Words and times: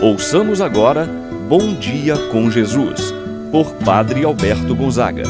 Ouçamos 0.00 0.60
agora 0.60 1.06
Bom 1.48 1.74
Dia 1.74 2.18
com 2.30 2.50
Jesus, 2.50 3.14
por 3.50 3.72
Padre 3.76 4.24
Alberto 4.24 4.74
Gonzaga. 4.74 5.22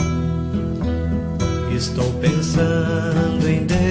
Estou 1.72 2.12
pensando 2.15 3.49
em 3.49 3.65
Deus, 3.65 3.87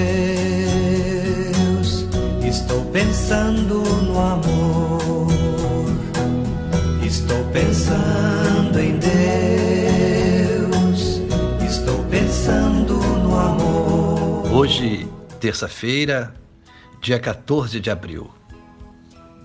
estou 2.46 2.84
pensando 2.92 3.84
no 4.04 4.20
amor, 4.20 5.28
estou 7.06 7.42
pensando 7.54 8.78
em 8.78 8.98
Deus, 9.00 9.22
estou 11.66 12.04
pensando 12.10 12.96
no 12.96 13.40
amor. 13.40 14.52
Hoje, 14.52 15.08
terça-feira, 15.40 16.34
dia 17.02 17.18
14 17.18 17.80
de 17.80 17.90
abril. 17.90 18.30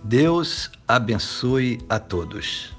Deus 0.02 0.70
abençoe 0.88 1.78
a 1.88 1.98
todos. 1.98 2.72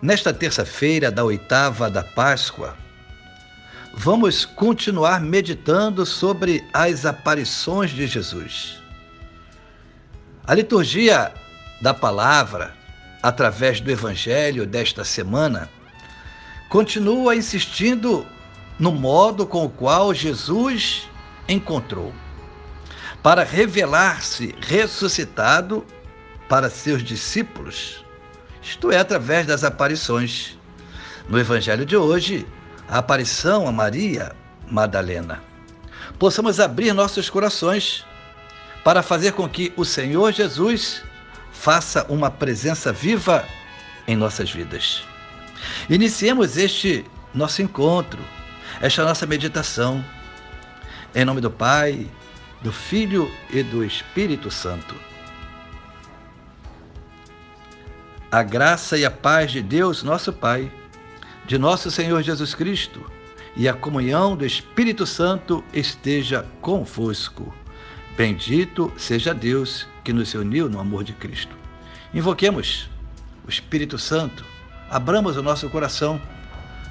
Nesta 0.00 0.32
terça-feira 0.32 1.10
da 1.10 1.22
oitava 1.22 1.90
da 1.90 2.02
Páscoa, 2.02 2.74
vamos 3.92 4.46
continuar 4.46 5.20
meditando 5.20 6.06
sobre 6.06 6.64
as 6.72 7.04
aparições 7.04 7.90
de 7.90 8.06
Jesus. 8.06 8.80
A 10.46 10.54
liturgia 10.54 11.34
da 11.82 11.92
palavra, 11.92 12.74
através 13.22 13.78
do 13.78 13.90
Evangelho 13.90 14.66
desta 14.66 15.04
semana, 15.04 15.68
continua 16.70 17.36
insistindo 17.36 18.26
no 18.78 18.92
modo 18.92 19.46
com 19.46 19.66
o 19.66 19.70
qual 19.70 20.14
Jesus 20.14 21.06
encontrou 21.46 22.14
para 23.22 23.44
revelar-se 23.44 24.54
ressuscitado 24.58 25.84
para 26.50 26.68
seus 26.68 27.04
discípulos, 27.04 28.04
isto 28.60 28.90
é, 28.90 28.98
através 28.98 29.46
das 29.46 29.62
aparições. 29.62 30.58
No 31.28 31.38
Evangelho 31.38 31.86
de 31.86 31.96
hoje, 31.96 32.44
a 32.88 32.98
aparição 32.98 33.68
a 33.68 33.72
Maria 33.72 34.34
Madalena. 34.68 35.40
Possamos 36.18 36.58
abrir 36.58 36.92
nossos 36.92 37.30
corações 37.30 38.04
para 38.82 39.00
fazer 39.00 39.32
com 39.32 39.48
que 39.48 39.72
o 39.76 39.84
Senhor 39.84 40.32
Jesus 40.32 41.04
faça 41.52 42.04
uma 42.08 42.32
presença 42.32 42.92
viva 42.92 43.46
em 44.08 44.16
nossas 44.16 44.50
vidas. 44.50 45.04
Iniciemos 45.88 46.56
este 46.56 47.04
nosso 47.32 47.62
encontro, 47.62 48.18
esta 48.80 49.04
nossa 49.04 49.24
meditação, 49.24 50.04
em 51.14 51.24
nome 51.24 51.40
do 51.40 51.50
Pai, 51.50 52.10
do 52.60 52.72
Filho 52.72 53.30
e 53.50 53.62
do 53.62 53.84
Espírito 53.84 54.50
Santo. 54.50 55.09
A 58.32 58.44
graça 58.44 58.96
e 58.96 59.04
a 59.04 59.10
paz 59.10 59.50
de 59.50 59.60
Deus, 59.60 60.04
nosso 60.04 60.32
Pai, 60.32 60.70
de 61.48 61.58
nosso 61.58 61.90
Senhor 61.90 62.22
Jesus 62.22 62.54
Cristo 62.54 63.04
e 63.56 63.68
a 63.68 63.74
comunhão 63.74 64.36
do 64.36 64.46
Espírito 64.46 65.04
Santo 65.04 65.64
esteja 65.72 66.46
convosco. 66.60 67.52
Bendito 68.16 68.92
seja 68.96 69.34
Deus 69.34 69.84
que 70.04 70.12
nos 70.12 70.32
uniu 70.32 70.68
no 70.68 70.78
amor 70.78 71.02
de 71.02 71.12
Cristo. 71.12 71.56
Invoquemos 72.14 72.88
o 73.44 73.50
Espírito 73.50 73.98
Santo, 73.98 74.44
abramos 74.88 75.36
o 75.36 75.42
nosso 75.42 75.68
coração 75.68 76.22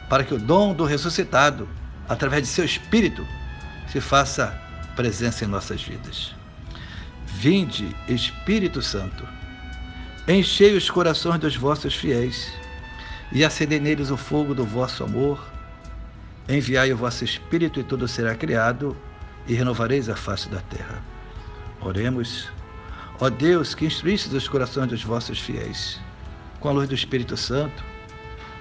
para 0.09 0.25
que 0.25 0.33
o 0.33 0.39
dom 0.39 0.73
do 0.73 0.83
ressuscitado, 0.83 1.69
através 2.09 2.43
de 2.43 2.49
seu 2.49 2.65
Espírito, 2.65 3.25
se 3.87 4.01
faça 4.01 4.61
presença 4.93 5.45
em 5.45 5.47
nossas 5.47 5.81
vidas. 5.81 6.35
Vinde, 7.25 7.95
Espírito 8.09 8.81
Santo 8.81 9.38
Enchei 10.29 10.77
os 10.77 10.87
corações 10.91 11.39
dos 11.39 11.55
vossos 11.55 11.95
fiéis 11.95 12.53
e 13.31 13.43
acendei 13.43 13.79
neles 13.79 14.11
o 14.11 14.15
fogo 14.15 14.53
do 14.53 14.63
vosso 14.63 15.03
amor. 15.03 15.43
Enviai 16.47 16.93
o 16.93 16.97
vosso 16.97 17.23
Espírito 17.23 17.79
e 17.79 17.83
tudo 17.83 18.07
será 18.07 18.35
criado 18.35 18.95
e 19.47 19.55
renovareis 19.55 20.07
a 20.07 20.15
face 20.15 20.47
da 20.47 20.59
terra. 20.59 21.01
Oremos. 21.81 22.47
Ó 23.19 23.27
Deus, 23.27 23.73
que 23.73 23.87
instruísse 23.87 24.29
os 24.29 24.47
corações 24.47 24.89
dos 24.89 25.03
vossos 25.03 25.39
fiéis, 25.39 25.99
com 26.59 26.69
a 26.69 26.73
luz 26.73 26.87
do 26.87 26.93
Espírito 26.93 27.35
Santo, 27.35 27.83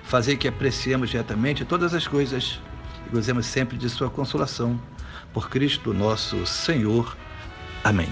fazei 0.05 0.39
que 0.39 0.49
apreciemos 0.49 1.11
diretamente 1.11 1.67
todas 1.67 1.93
as 1.93 2.07
coisas 2.09 2.59
e 3.07 3.11
gozemos 3.11 3.45
sempre 3.45 3.77
de 3.77 3.91
sua 3.91 4.09
consolação. 4.09 4.81
Por 5.35 5.51
Cristo 5.51 5.93
nosso 5.93 6.47
Senhor. 6.47 7.15
Amém. 7.85 8.09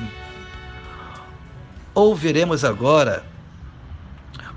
Ouviremos 1.94 2.62
agora 2.62 3.25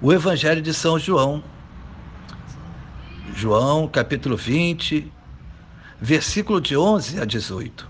o 0.01 0.13
Evangelho 0.13 0.61
de 0.61 0.73
São 0.73 0.97
João. 0.97 1.43
João, 3.35 3.87
capítulo 3.87 4.37
20, 4.37 5.11
versículo 5.99 6.61
de 6.61 6.77
11 6.77 7.19
a 7.19 7.25
18. 7.25 7.87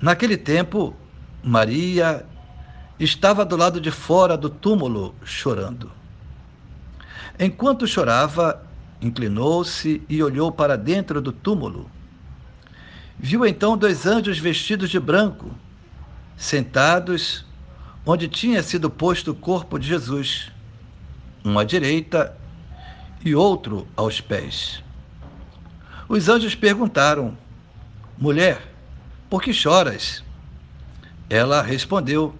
Naquele 0.00 0.36
tempo, 0.36 0.96
Maria 1.42 2.24
estava 2.98 3.44
do 3.44 3.56
lado 3.56 3.80
de 3.80 3.90
fora 3.90 4.36
do 4.36 4.48
túmulo 4.48 5.14
chorando. 5.22 5.90
Enquanto 7.38 7.86
chorava, 7.86 8.64
inclinou-se 9.00 10.02
e 10.08 10.22
olhou 10.22 10.50
para 10.50 10.76
dentro 10.76 11.20
do 11.20 11.32
túmulo. 11.32 11.90
Viu 13.18 13.44
então 13.46 13.76
dois 13.76 14.06
anjos 14.06 14.38
vestidos 14.38 14.88
de 14.90 14.98
branco, 14.98 15.50
sentados 16.36 17.44
onde 18.04 18.28
tinha 18.28 18.62
sido 18.62 18.90
posto 18.90 19.30
o 19.30 19.34
corpo 19.34 19.78
de 19.78 19.86
Jesus, 19.86 20.50
um 21.44 21.58
à 21.58 21.64
direita 21.64 22.36
e 23.24 23.34
outro 23.34 23.86
aos 23.96 24.20
pés. 24.20 24.82
Os 26.08 26.28
anjos 26.28 26.54
perguntaram: 26.54 27.36
Mulher, 28.18 28.60
por 29.30 29.42
que 29.42 29.52
choras? 29.52 30.22
Ela 31.30 31.62
respondeu: 31.62 32.34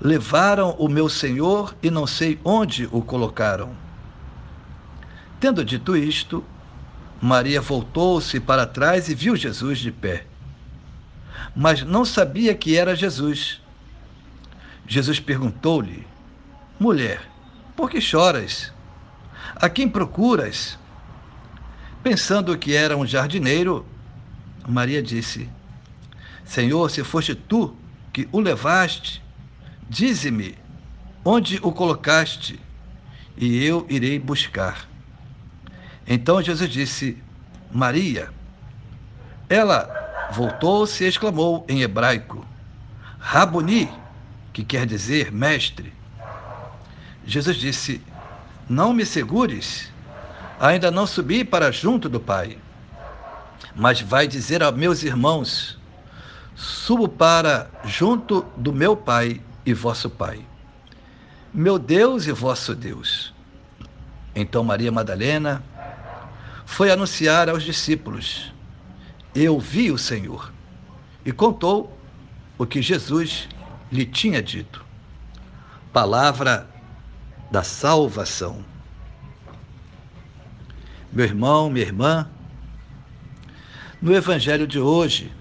Levaram 0.00 0.76
o 0.78 0.88
meu 0.88 1.08
senhor 1.08 1.74
e 1.82 1.90
não 1.90 2.06
sei 2.06 2.38
onde 2.44 2.88
o 2.92 3.02
colocaram. 3.02 3.72
Tendo 5.40 5.64
dito 5.64 5.96
isto, 5.96 6.44
Maria 7.20 7.60
voltou-se 7.60 8.38
para 8.38 8.66
trás 8.66 9.08
e 9.08 9.14
viu 9.14 9.36
Jesus 9.36 9.78
de 9.78 9.90
pé. 9.90 10.24
Mas 11.54 11.82
não 11.82 12.04
sabia 12.04 12.54
que 12.54 12.76
era 12.76 12.94
Jesus. 12.94 13.60
Jesus 14.88 15.20
perguntou-lhe: 15.20 16.06
Mulher, 16.80 17.20
por 17.76 17.90
que 17.90 18.00
choras? 18.00 18.72
A 19.54 19.68
quem 19.68 19.86
procuras? 19.86 20.78
Pensando 22.02 22.56
que 22.56 22.74
era 22.74 22.96
um 22.96 23.06
jardineiro, 23.06 23.84
Maria 24.66 25.02
disse: 25.02 25.48
Senhor, 26.42 26.90
se 26.90 27.04
foste 27.04 27.34
tu 27.34 27.76
que 28.12 28.26
o 28.32 28.40
levaste, 28.40 29.22
dize-me 29.90 30.56
onde 31.22 31.60
o 31.62 31.70
colocaste, 31.70 32.58
e 33.36 33.62
eu 33.62 33.86
irei 33.90 34.18
buscar. 34.18 34.88
Então 36.06 36.40
Jesus 36.40 36.70
disse: 36.70 37.22
Maria. 37.70 38.30
Ela 39.50 40.28
voltou-se 40.32 41.04
e 41.04 41.08
exclamou 41.08 41.66
em 41.68 41.82
hebraico: 41.82 42.46
Rabuni 43.18 43.90
que 44.58 44.64
quer 44.64 44.86
dizer 44.86 45.30
mestre. 45.30 45.92
Jesus 47.24 47.56
disse: 47.56 48.02
Não 48.68 48.92
me 48.92 49.06
segures, 49.06 49.92
ainda 50.58 50.90
não 50.90 51.06
subi 51.06 51.44
para 51.44 51.70
junto 51.70 52.08
do 52.08 52.18
Pai. 52.18 52.58
Mas 53.76 54.00
vai 54.00 54.26
dizer 54.26 54.60
a 54.64 54.72
meus 54.72 55.04
irmãos: 55.04 55.78
Subo 56.56 57.08
para 57.08 57.70
junto 57.84 58.44
do 58.56 58.72
meu 58.72 58.96
Pai 58.96 59.40
e 59.64 59.72
vosso 59.72 60.10
Pai, 60.10 60.40
meu 61.54 61.78
Deus 61.78 62.26
e 62.26 62.32
vosso 62.32 62.74
Deus. 62.74 63.32
Então 64.34 64.64
Maria 64.64 64.90
Madalena 64.90 65.62
foi 66.66 66.90
anunciar 66.90 67.48
aos 67.48 67.62
discípulos: 67.62 68.52
Eu 69.32 69.60
vi 69.60 69.92
o 69.92 69.98
Senhor. 69.98 70.52
E 71.24 71.30
contou 71.30 71.96
o 72.58 72.66
que 72.66 72.82
Jesus 72.82 73.48
lhe 73.90 74.04
tinha 74.04 74.42
dito. 74.42 74.84
Palavra 75.92 76.68
da 77.50 77.62
salvação. 77.62 78.64
Meu 81.12 81.24
irmão, 81.24 81.70
minha 81.70 81.86
irmã, 81.86 82.28
no 84.00 84.14
Evangelho 84.14 84.66
de 84.66 84.78
hoje 84.78 85.32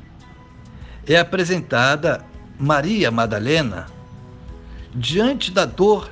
é 1.06 1.18
apresentada 1.18 2.26
Maria 2.58 3.12
Madalena 3.12 3.86
diante 4.96 5.52
da 5.52 5.66
dor 5.66 6.10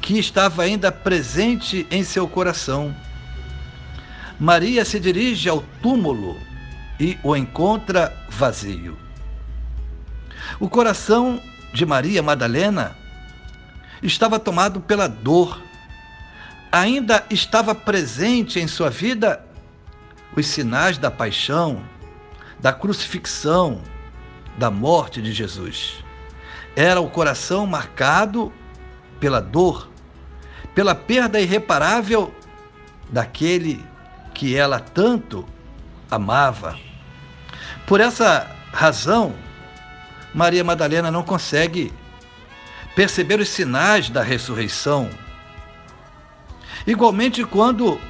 que 0.00 0.18
estava 0.18 0.62
ainda 0.62 0.90
presente 0.90 1.86
em 1.90 2.02
seu 2.02 2.26
coração. 2.26 2.94
Maria 4.40 4.84
se 4.84 4.98
dirige 4.98 5.48
ao 5.48 5.62
túmulo 5.80 6.36
e 6.98 7.16
o 7.22 7.36
encontra 7.36 8.12
vazio. 8.28 8.98
O 10.62 10.68
coração 10.68 11.42
de 11.72 11.84
Maria 11.84 12.22
Madalena 12.22 12.96
estava 14.00 14.38
tomado 14.38 14.80
pela 14.80 15.08
dor. 15.08 15.60
Ainda 16.70 17.26
estava 17.28 17.74
presente 17.74 18.60
em 18.60 18.68
sua 18.68 18.88
vida 18.88 19.44
os 20.36 20.46
sinais 20.46 20.98
da 20.98 21.10
paixão, 21.10 21.82
da 22.60 22.72
crucifixão, 22.72 23.82
da 24.56 24.70
morte 24.70 25.20
de 25.20 25.32
Jesus. 25.32 25.96
Era 26.76 27.00
o 27.00 27.10
coração 27.10 27.66
marcado 27.66 28.52
pela 29.18 29.40
dor, 29.40 29.90
pela 30.76 30.94
perda 30.94 31.40
irreparável 31.40 32.32
daquele 33.10 33.84
que 34.32 34.54
ela 34.54 34.78
tanto 34.78 35.44
amava. 36.08 36.78
Por 37.84 38.00
essa 38.00 38.48
razão, 38.72 39.34
Maria 40.34 40.64
Madalena 40.64 41.10
não 41.10 41.22
consegue 41.22 41.92
perceber 42.94 43.40
os 43.40 43.48
sinais 43.48 44.08
da 44.08 44.22
ressurreição. 44.22 45.10
Igualmente, 46.86 47.44
quando 47.44 48.00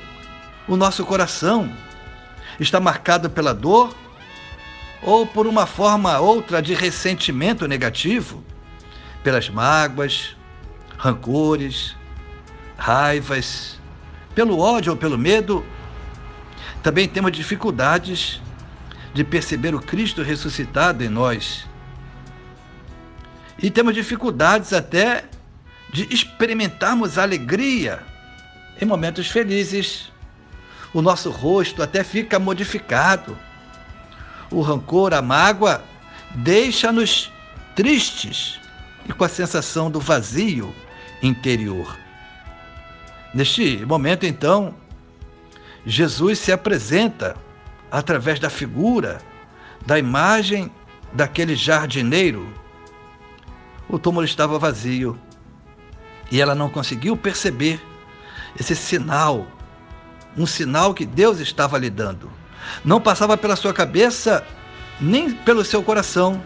o 0.68 0.76
nosso 0.76 1.04
coração 1.04 1.72
está 2.58 2.80
marcado 2.80 3.28
pela 3.28 3.52
dor 3.52 3.94
ou 5.02 5.26
por 5.26 5.46
uma 5.46 5.66
forma 5.66 6.18
outra 6.20 6.62
de 6.62 6.74
ressentimento 6.74 7.66
negativo, 7.66 8.42
pelas 9.22 9.48
mágoas, 9.48 10.36
rancores, 10.96 11.96
raivas, 12.76 13.80
pelo 14.34 14.58
ódio 14.58 14.92
ou 14.92 14.96
pelo 14.96 15.18
medo, 15.18 15.64
também 16.82 17.08
temos 17.08 17.32
dificuldades 17.32 18.40
de 19.12 19.22
perceber 19.22 19.74
o 19.74 19.80
Cristo 19.80 20.22
ressuscitado 20.22 21.04
em 21.04 21.08
nós. 21.08 21.66
E 23.58 23.70
temos 23.70 23.94
dificuldades 23.94 24.72
até 24.72 25.24
de 25.92 26.12
experimentarmos 26.12 27.18
alegria 27.18 28.02
em 28.80 28.84
momentos 28.84 29.28
felizes. 29.28 30.10
O 30.92 31.00
nosso 31.02 31.30
rosto 31.30 31.82
até 31.82 32.02
fica 32.02 32.38
modificado. 32.38 33.38
O 34.50 34.60
rancor, 34.60 35.14
a 35.14 35.22
mágoa, 35.22 35.82
deixa-nos 36.34 37.30
tristes 37.74 38.60
e 39.08 39.12
com 39.12 39.24
a 39.24 39.28
sensação 39.28 39.90
do 39.90 40.00
vazio 40.00 40.74
interior. 41.22 41.96
Neste 43.34 43.84
momento, 43.86 44.26
então, 44.26 44.74
Jesus 45.86 46.38
se 46.38 46.52
apresenta 46.52 47.34
através 47.90 48.38
da 48.38 48.50
figura, 48.50 49.20
da 49.84 49.98
imagem 49.98 50.70
daquele 51.12 51.56
jardineiro. 51.56 52.46
O 53.88 53.98
túmulo 53.98 54.24
estava 54.24 54.58
vazio 54.58 55.18
e 56.30 56.40
ela 56.40 56.54
não 56.54 56.70
conseguiu 56.70 57.16
perceber 57.16 57.80
esse 58.58 58.74
sinal, 58.74 59.46
um 60.36 60.46
sinal 60.46 60.94
que 60.94 61.04
Deus 61.04 61.40
estava 61.40 61.78
lhe 61.78 61.90
dando. 61.90 62.30
Não 62.84 63.00
passava 63.00 63.36
pela 63.36 63.56
sua 63.56 63.72
cabeça, 63.74 64.44
nem 65.00 65.30
pelo 65.30 65.64
seu 65.64 65.82
coração, 65.82 66.42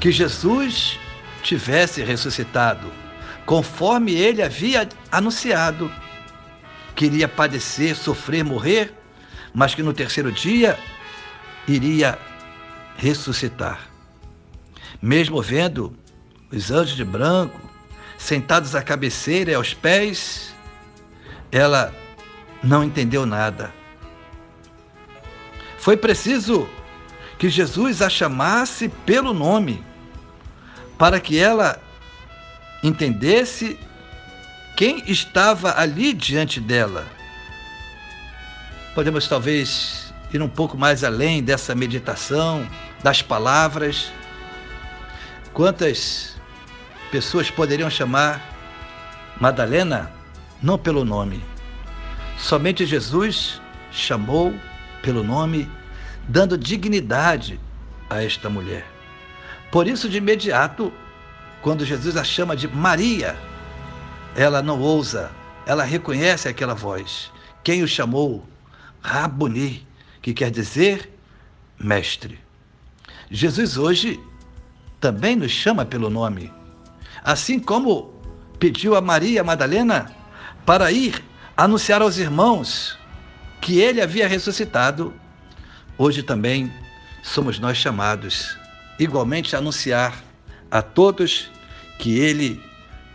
que 0.00 0.10
Jesus 0.10 0.98
tivesse 1.42 2.02
ressuscitado, 2.02 2.92
conforme 3.46 4.12
ele 4.12 4.42
havia 4.42 4.88
anunciado. 5.10 5.90
Queria 6.94 7.28
padecer, 7.28 7.96
sofrer, 7.96 8.44
morrer, 8.44 8.92
mas 9.54 9.74
que 9.74 9.82
no 9.82 9.92
terceiro 9.92 10.30
dia 10.30 10.78
iria 11.66 12.18
ressuscitar. 12.96 13.88
Mesmo 15.00 15.40
vendo 15.40 15.96
os 16.52 16.70
anjos 16.70 16.96
de 16.96 17.04
branco 17.04 17.58
sentados 18.18 18.74
à 18.74 18.82
cabeceira 18.82 19.50
e 19.50 19.54
aos 19.54 19.74
pés, 19.74 20.54
ela 21.50 21.92
não 22.62 22.84
entendeu 22.84 23.26
nada. 23.26 23.72
Foi 25.78 25.96
preciso 25.96 26.68
que 27.38 27.50
Jesus 27.50 28.00
a 28.00 28.08
chamasse 28.08 28.88
pelo 29.04 29.34
nome 29.34 29.84
para 30.96 31.18
que 31.18 31.36
ela 31.38 31.80
entendesse 32.84 33.76
quem 34.76 35.02
estava 35.10 35.76
ali 35.76 36.12
diante 36.12 36.60
dela. 36.60 37.06
Podemos 38.94 39.26
talvez 39.26 40.14
ir 40.32 40.40
um 40.40 40.48
pouco 40.48 40.78
mais 40.78 41.02
além 41.02 41.42
dessa 41.42 41.74
meditação, 41.74 42.68
das 43.02 43.20
palavras. 43.20 44.12
Quantas 45.52 46.31
pessoas 47.12 47.50
poderiam 47.50 47.90
chamar 47.90 48.40
Madalena 49.38 50.10
não 50.62 50.78
pelo 50.78 51.04
nome? 51.04 51.44
Somente 52.38 52.86
Jesus 52.86 53.60
chamou 53.90 54.54
pelo 55.02 55.22
nome, 55.22 55.70
dando 56.26 56.56
dignidade 56.56 57.60
a 58.08 58.24
esta 58.24 58.48
mulher. 58.48 58.86
Por 59.70 59.86
isso, 59.86 60.08
de 60.08 60.16
imediato, 60.16 60.90
quando 61.60 61.84
Jesus 61.84 62.16
a 62.16 62.24
chama 62.24 62.56
de 62.56 62.66
Maria, 62.66 63.36
ela 64.34 64.62
não 64.62 64.80
ousa, 64.80 65.30
ela 65.66 65.84
reconhece 65.84 66.48
aquela 66.48 66.74
voz. 66.74 67.30
Quem 67.62 67.82
o 67.82 67.88
chamou? 67.88 68.42
Rabuni, 69.02 69.86
que 70.22 70.32
quer 70.32 70.50
dizer 70.50 71.12
mestre. 71.78 72.38
Jesus 73.30 73.76
hoje 73.76 74.18
também 74.98 75.36
nos 75.36 75.50
chama 75.50 75.84
pelo 75.84 76.08
nome, 76.08 76.50
assim 77.24 77.58
como 77.58 78.14
pediu 78.58 78.94
a 78.94 79.00
Maria 79.00 79.42
Madalena 79.42 80.10
para 80.64 80.90
ir 80.92 81.22
anunciar 81.56 82.02
aos 82.02 82.18
irmãos 82.18 82.98
que 83.60 83.80
ele 83.80 84.00
havia 84.00 84.28
ressuscitado. 84.28 85.12
Hoje 85.98 86.22
também 86.22 86.72
somos 87.22 87.58
nós 87.58 87.76
chamados 87.76 88.56
igualmente 88.98 89.54
anunciar 89.56 90.22
a 90.70 90.80
todos 90.82 91.50
que 91.98 92.18
ele 92.18 92.62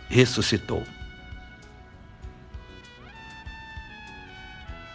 ressuscitou. 0.08 0.82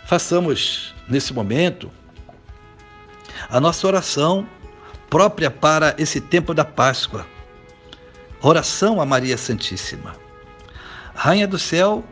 Façamos 0.06 0.94
nesse 1.08 1.34
momento 1.34 1.92
a 3.50 3.60
nossa 3.60 3.86
oração 3.88 4.48
própria 5.10 5.50
para 5.52 5.96
esse 5.98 6.20
tempo 6.20 6.54
da 6.54 6.66
Páscoa. 6.66 7.33
Oração 8.44 9.02
a 9.02 9.06
Maria 9.06 9.38
Santíssima. 9.38 10.16
Rainha 11.16 11.48
do 11.48 11.58
céu, 11.58 12.04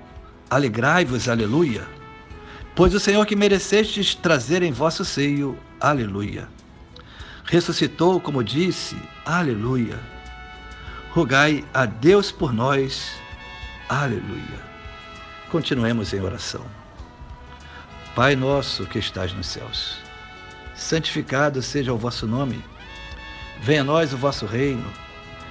alegrai-vos, 0.50 1.30
aleluia, 1.30 1.88
pois 2.74 2.96
o 2.96 3.00
Senhor 3.00 3.24
que 3.28 3.36
merecestes 3.36 4.16
trazer 4.16 4.64
em 4.64 4.72
vosso 4.72 5.06
seio, 5.06 5.56
aleluia 5.80 6.48
ressuscitou, 7.52 8.20
como 8.22 8.44
disse, 8.44 8.96
aleluia. 9.26 10.00
Rogai 11.12 11.66
a 11.74 11.86
Deus 11.86 12.32
por 12.32 12.54
nós, 12.54 13.12
aleluia. 13.90 14.72
Continuemos 15.50 16.14
em 16.14 16.22
oração. 16.22 16.66
Pai 18.16 18.38
nosso 18.38 18.86
que 18.86 19.00
estás 19.00 19.34
nos 19.34 19.48
céus, 19.48 19.98
santificado 20.76 21.62
seja 21.62 21.94
o 21.94 21.98
vosso 21.98 22.26
nome. 22.26 22.64
Venha 23.62 23.82
a 23.82 23.84
nós 23.84 24.14
o 24.14 24.18
vosso 24.18 24.46
reino. 24.46 24.90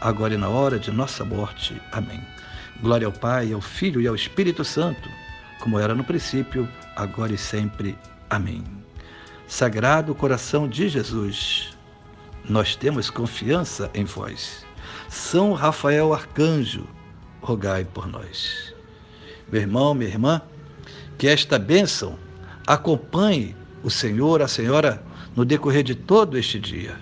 agora 0.00 0.34
e 0.34 0.36
na 0.36 0.48
hora 0.48 0.78
de 0.78 0.90
nossa 0.90 1.24
morte. 1.24 1.80
Amém. 1.92 2.20
Glória 2.80 3.06
ao 3.06 3.12
Pai, 3.12 3.52
ao 3.52 3.60
Filho 3.60 4.00
e 4.00 4.06
ao 4.06 4.14
Espírito 4.14 4.64
Santo, 4.64 5.08
como 5.60 5.78
era 5.78 5.94
no 5.94 6.04
princípio, 6.04 6.68
agora 6.94 7.32
e 7.32 7.38
sempre. 7.38 7.96
Amém. 8.28 8.62
Sagrado 9.46 10.14
coração 10.14 10.68
de 10.68 10.88
Jesus 10.88 11.76
nós 12.48 12.76
temos 12.76 13.10
confiança 13.10 13.90
em 13.92 14.04
vós. 14.04 14.64
São 15.08 15.52
Rafael 15.52 16.12
Arcanjo, 16.12 16.86
rogai 17.40 17.84
por 17.84 18.06
nós. 18.06 18.72
Meu 19.50 19.60
irmão, 19.60 19.94
minha 19.94 20.10
irmã, 20.10 20.40
que 21.18 21.26
esta 21.26 21.58
bênção 21.58 22.18
acompanhe 22.66 23.56
o 23.82 23.90
Senhor, 23.90 24.42
a 24.42 24.48
Senhora, 24.48 25.02
no 25.34 25.44
decorrer 25.44 25.82
de 25.82 25.94
todo 25.94 26.38
este 26.38 26.58
dia. 26.58 26.96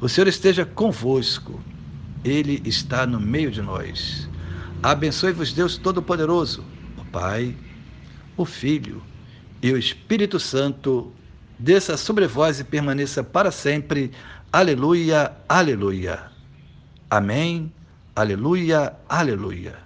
O 0.00 0.08
Senhor 0.08 0.28
esteja 0.28 0.64
convosco, 0.64 1.60
Ele 2.26 2.60
está 2.64 3.06
no 3.06 3.20
meio 3.20 3.52
de 3.52 3.62
nós. 3.62 4.28
Abençoe-vos 4.82 5.52
Deus 5.52 5.78
Todo-Poderoso, 5.78 6.64
o 6.98 7.04
Pai, 7.04 7.54
o 8.36 8.44
Filho 8.44 9.00
e 9.62 9.72
o 9.72 9.78
Espírito 9.78 10.40
Santo, 10.40 11.12
desça 11.56 11.96
sobre 11.96 12.26
vós 12.26 12.58
e 12.58 12.64
permaneça 12.64 13.22
para 13.22 13.52
sempre. 13.52 14.10
Aleluia, 14.52 15.36
aleluia. 15.48 16.24
Amém, 17.08 17.72
aleluia, 18.16 18.92
aleluia. 19.08 19.76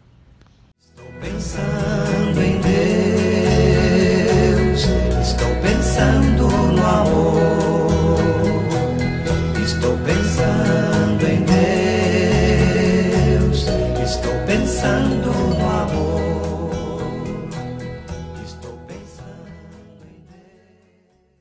Estou 0.80 1.12
pensando 1.20 1.79